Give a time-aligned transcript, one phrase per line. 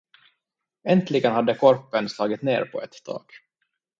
[0.83, 3.31] Äntligen hade korpen slagit ner på ett tak.